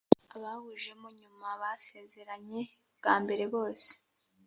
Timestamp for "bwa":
2.97-3.13